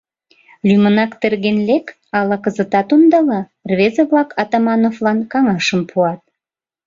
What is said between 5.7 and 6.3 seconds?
пуат.